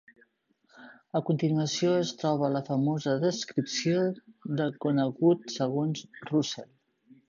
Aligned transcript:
A 1.19 1.21
continuació 1.27 1.91
es 1.99 2.15
troba 2.23 2.51
la 2.55 2.63
famosa 2.71 3.15
descripció 3.27 4.03
de 4.63 4.69
conegut 4.89 5.59
segons 5.61 6.07
Russell. 6.35 6.73